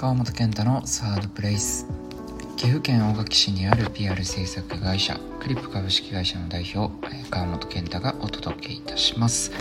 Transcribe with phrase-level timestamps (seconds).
[0.00, 1.86] 川本健太のサードプレイス。
[2.56, 6.90] 岐阜県大垣市にある PR 制作会社クリップ株式会社の代表
[7.28, 9.52] 川本健太がお届けいたします。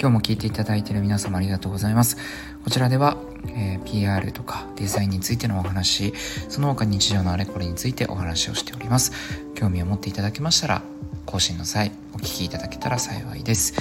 [0.00, 2.16] 今日も聞いていただいている皆様ありがとうございます。
[2.62, 3.16] こちらでは、
[3.56, 6.14] えー、PR とかデザインについてのお話
[6.48, 9.10] その他日常のあれこれについてお話をしております。
[9.56, 10.82] 興味を持っていただけましたら
[11.26, 13.74] 更新の際お聞きいただけたら幸いです。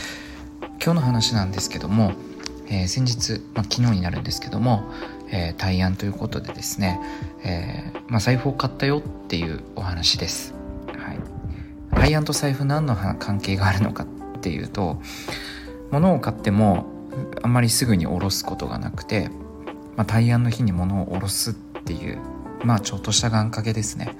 [0.83, 2.13] 今日の話なんですけども
[2.71, 4.89] えー、先日、まあ、昨日になるんですけども、
[5.31, 6.99] えー、対案ということでですね、
[7.43, 10.53] えー、まあ、財布を買ったよっていうお話です。
[10.87, 11.19] はい、
[11.91, 15.01] 対案と財布何の関係があるのかっていうと
[15.91, 16.85] 物を買っても
[17.41, 19.29] あんまりすぐに下ろすことがなくて、
[19.95, 22.19] まあ、対案の日に物を下ろすっていう
[22.63, 24.15] まあちょっとした願掛けですね。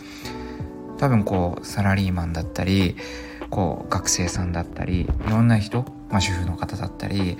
[0.97, 2.95] 多分こうサラリーマンだったり
[3.49, 7.37] こう学生さんだったりいろんな人、まあ、主婦の方だったり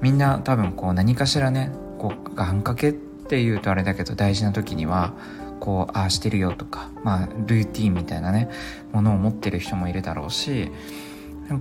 [0.00, 5.12] みんな多分こう何かしらねこう願掛けっていうとあれだけど大事な時には
[5.60, 8.48] こうああしてるよとかまあルーティンみたいなね
[8.92, 10.70] ものを持ってる人もいるだろうし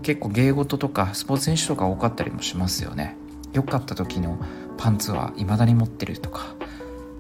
[0.02, 3.16] 結構芸事とかスポーツ選手とか多かったりもしますよね。
[3.54, 4.38] 良かった時の
[4.78, 6.56] パンツは未だに持ってるとか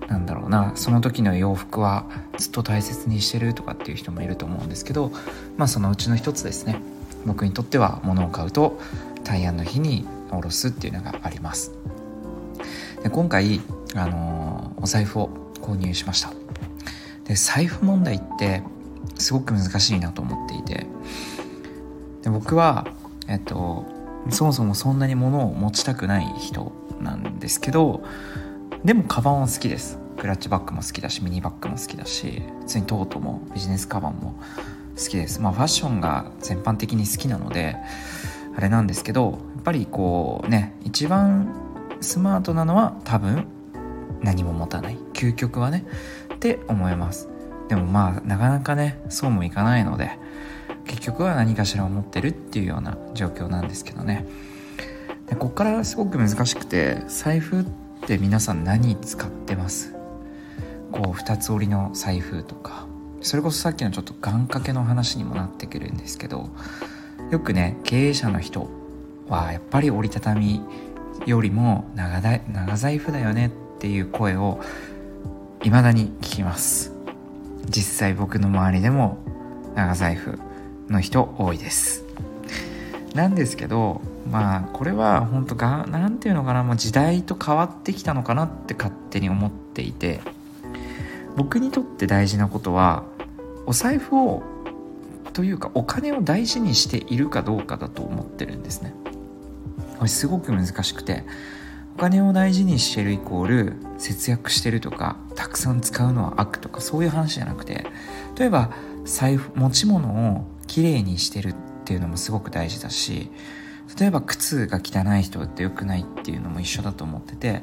[0.08, 0.74] なんだろうな。
[0.76, 2.06] その時の洋服は
[2.38, 5.12] ずっと大切にしてるとかっていう人もいると思うんですけど
[5.56, 6.82] まあそのうちの一つですね。
[7.26, 8.80] 僕にとっては物を買うと
[9.24, 11.72] 大安の日におろすっていうのがあります。
[13.04, 13.62] で今回、
[13.96, 15.30] あのー、お財布を
[15.62, 16.32] 購入しました。
[17.26, 18.64] で財布問題って
[19.16, 20.88] すごく難しいなと思っていて。
[22.24, 22.88] で僕は
[23.28, 23.86] えっと
[24.30, 28.04] そもそもそんなに物を持ちたくない人なんですけど
[28.84, 30.00] でもカバンは好きです。
[30.18, 34.36] クラッチバッグも好きだしミニバッグも好きだし普通にトートもビジネスカバンも
[34.98, 35.40] 好きです。
[35.42, 37.78] まあファッションが全般的に好きなので
[38.56, 41.54] あれなんですけどやっぱりこうね一番
[42.02, 43.46] スマートなのは多分
[44.22, 44.98] 何も持たない。
[45.14, 45.86] 究極はね。
[46.34, 47.30] って思います。
[47.70, 50.12] でもまあなかなかねそうもいかないので
[50.86, 54.26] 結局は何かしらを持ってるっていうような状況なんですけどね。
[55.28, 57.66] でこっからすごく難しくて財布っ
[58.06, 59.94] て皆さん何使ってます？
[60.92, 62.88] こう二つ折りの財布とか。
[63.20, 66.52] それこそさっきのちょっと願掛けの話にもなってくるんですけど
[67.32, 68.70] よくね経営者の人
[69.28, 70.62] はやっぱり折りたたみ
[71.26, 74.62] よりも長だ長財布だよねっていう声を
[75.62, 76.94] 未だに聞きます。
[77.70, 79.18] 実際僕の周りでも
[79.76, 80.40] 長財布
[80.90, 82.04] の人多いです。
[83.14, 84.02] なんですけど
[84.32, 90.22] まあこれは本当が何て言うのかなもう時代と変わってきたのかなって勝手に思っていて
[91.36, 93.04] 僕にとって大事なことは
[93.66, 94.44] お財布を
[95.34, 98.94] というかお金を大事にしているかどうかだと思ってるんですね。
[100.06, 101.24] すごく難しくて
[101.96, 107.88] お金を大事にしてるイコール節約してるとかたくさん使うのは悪とかそういう話じゃなくて
[108.38, 108.70] 例えば
[109.06, 113.32] 財布持ち物をきれいにしてるっていうのもすごく大事だし
[114.00, 117.62] 例えば靴が汚い人って良くないっていうのも一緒だと思ってて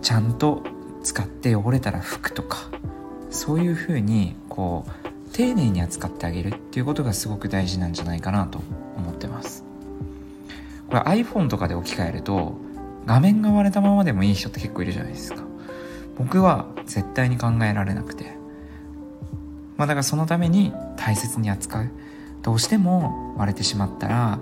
[0.00, 0.62] ちゃんと
[1.02, 2.70] 使って汚れたら拭くとか
[3.30, 8.60] そういうふうにこう丁寧に扱ってあげるっていうことがすごく大事なんじゃないかなと
[8.96, 9.71] 思ってます。
[10.92, 12.58] これ iPhone とかで置き換えると
[13.06, 15.42] 画面が割れたままでもいい人って結構いるじゃないですか。
[16.18, 18.36] 僕は絶対に考えられなくて。
[19.78, 21.90] まあだからそのために大切に扱う。
[22.42, 24.38] どうしても割れてしまったら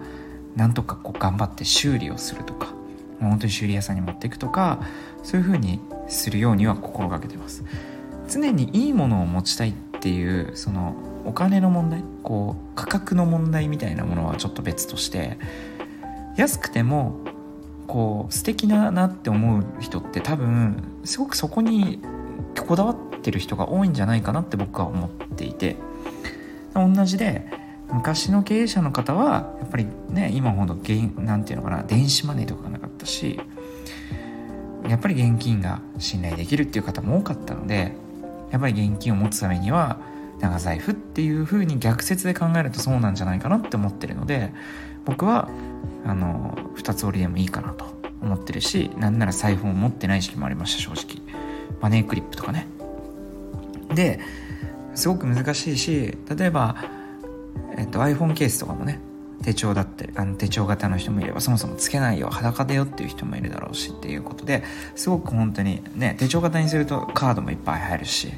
[0.56, 2.74] なんとかこう頑張って修理をするとか
[3.20, 4.80] 本当に修理屋さんに持っていくとか
[5.22, 7.64] そういうふうにするようには心がけてます。
[8.28, 15.38] 常にいいものを持ちたいっていうそのお金の問題こう価格の問題みたいなものはちょっと別として
[16.40, 17.20] 安くても
[17.86, 22.00] こう素敵だなって思う人って多分すごくそこに
[22.66, 25.76] こだわってる人が多いんじゃないかなって僕は思っていて。
[26.74, 27.46] 同じで
[27.92, 33.40] 昔の経営者の方はやっぱりね今ほど何て言うのかな電子マネーとかがなかったし
[34.88, 37.92] やっぱり現金が信頼できるっていう方も多かったので
[38.50, 39.98] やっぱり現金を持つためには
[40.40, 44.52] 長財布っていう風に逆説で考えるとそうなんじゃないかなって思ってるので
[45.04, 45.48] 僕は
[46.04, 47.84] あの2つ折りでもいいかなと
[48.22, 51.22] 思ってるしなんなら財布を持ってない時期もありました正直。
[51.80, 52.66] マネークリップとかね。
[53.94, 54.20] で
[54.94, 56.76] すごく難しいし例えば、
[57.76, 59.00] えっと、iPhone ケースとかもね
[59.42, 64.62] 手帳だってあの手帳型の人もいればそもそもつけないよ裸でよっていう人もいるだろうしっていうことで
[64.94, 68.32] すごく本当にね手帳型にするとカードもいっぱい入るし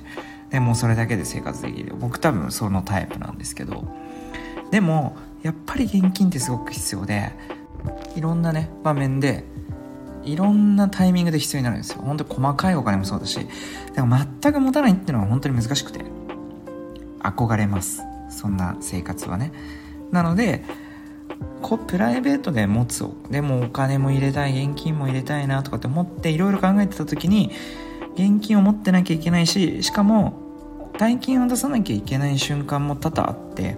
[0.53, 1.95] でもそれだけで生活できる。
[1.99, 3.85] 僕多分そのタイプなんですけど。
[4.71, 7.33] でもやっぱり現金ってすごく必要で
[8.15, 9.45] いろんなね場面で
[10.25, 12.03] いろんなタイミングで必要になるんですよ。
[12.03, 13.37] 本当に細かいお金もそうだし
[13.95, 16.05] だから全く持たないっていうのは本当に難しくて
[17.21, 18.03] 憧れます。
[18.31, 19.53] そんな生活はね。
[20.11, 20.65] なので
[21.61, 27.51] こプライベートで持つでもお金も入れたい現金も入れたいなとかって思っていろいろ考えてた時に
[28.15, 30.35] 現金を持ってなきゃいけないししかも
[30.99, 33.77] 大金を出さなきゃいけない瞬間も多々あって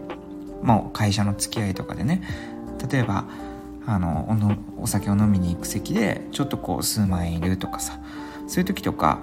[0.64, 2.22] まあ会社の付き合いとかでね。
[2.90, 3.24] 例えば
[3.86, 8.00] あのお酒を飲みに行く席でちょっとこう数万円いるとかさ。
[8.46, 9.20] そういう時とか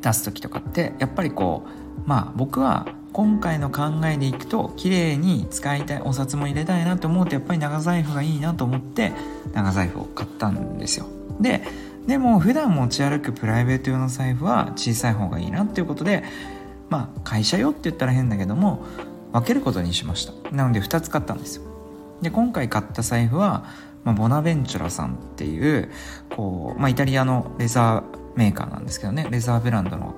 [0.00, 9.12] 出す時とかってやっぱりこうまあ僕は今回の考えでいくと綺麗に使いたいお札も入れたいなと思うとやっぱり長財布がいいなと思って
[9.52, 11.06] 長財布を買ったんですよ。
[11.40, 11.62] で
[12.06, 16.24] でも普段持ち歩くプライベート用の財布は小さい方がいいなっていうことで
[16.88, 18.84] まあ会社用って言ったら変だけども
[19.32, 20.32] 分けることにしました。
[20.50, 21.62] なので2つ買ったんですよ。
[22.20, 23.64] で今回買った財布は、
[24.04, 25.90] まあ、ボナベンチュラさんっていう
[26.30, 29.26] こう、まあ、イタリアのレザーメーカーなんですけどね。
[29.30, 30.14] レザーブランドの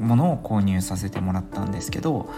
[0.00, 2.28] ものを購入させてもらったんですけど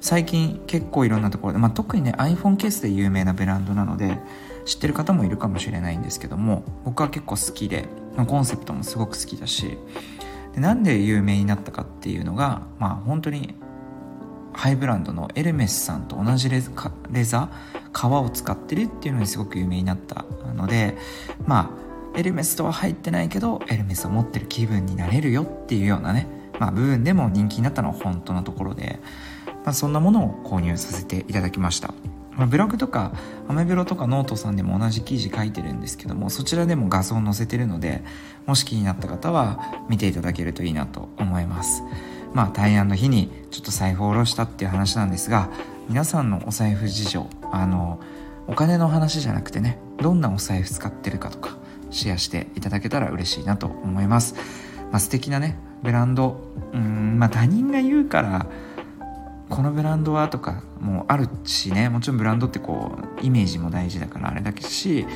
[0.00, 4.18] 最近結構いろんなところで、まあ、特にね iPhone ケースで有名なブランドなので
[4.64, 7.88] 知ってる方もいるかもしれないんですけども僕は結構好きで
[8.26, 9.78] コンセプトもすごく好きだし
[10.54, 13.54] でなんで有名になったかっていうのがまあ本当に
[14.58, 16.60] ハイブランドのエルメスさんと同じレ
[17.12, 17.48] レザ
[17.92, 20.96] 革を使ってるっていうのにすごく有名になったので
[21.46, 21.72] ま
[22.12, 26.26] あエルメスとは入ってないけどエルメスを持ってる気分になれるよっていうようなね、
[26.58, 28.98] まあ、部分でも人気になったのは本当のところで、
[29.64, 31.94] まあ、そんなものを購入させていただきました、
[32.32, 33.12] ま、ブログとか
[33.46, 38.02] アメブロとかノートさんでも同じ記事書いてるんですけどもそちらでも画像を載せてるので
[38.46, 41.84] もし気になった方は見ていただけるといいなと思います。
[42.34, 45.48] まあ大安の日にちょっと財布を下ろしたっていう話なんですが
[45.88, 48.00] 皆さんのお財布事情あの
[48.46, 51.56] お金の話じゃなくてねどんなお財布使ってるかとか
[51.90, 54.34] シェアしていただけたら嬉しいなと思います、
[54.90, 56.40] まあ、素敵なねブランド
[56.72, 58.46] うんまあ他人が言うから
[59.48, 65.06] このブランドはとかもあるしねもちろんブランドってこうイメージも大事だからあれだけし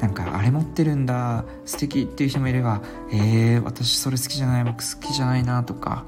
[0.00, 6.04] なんかあれ持ってるんだ素敵っていう人もいればえー、私それ好きじゃない僕好きじゃないなとか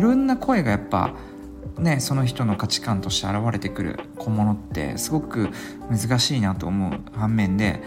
[0.00, 1.12] いろんな声がやっぱ
[1.78, 5.50] ねその人の価値観として現れてくる小物ってすごく
[5.90, 7.82] 難しいなと思う反面で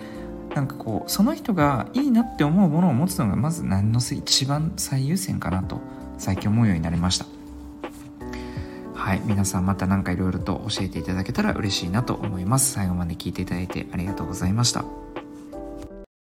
[0.53, 5.81] なんかこうその人がいいなって思うものを持つのがまず何のせい一番最優先かなと
[6.19, 7.25] 最近思うようになりました。
[8.93, 12.73] はい皆さんまた何かいろいろと教えていただけたら嬉しいなと思います。
[12.73, 14.85] 最後まで聞いていただいてありがとうございました。